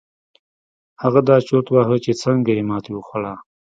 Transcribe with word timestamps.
هغه 1.01 1.19
دا 1.29 1.37
چورت 1.47 1.67
واهه 1.71 1.97
چې 2.05 2.11
څنګه 2.23 2.51
يې 2.57 2.63
ماتې 2.69 2.91
وخوړه. 2.93 3.33